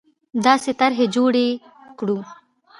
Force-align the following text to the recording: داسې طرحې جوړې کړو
داسې 0.45 0.71
طرحې 0.79 1.05
جوړې 1.15 1.47
کړو 1.99 2.17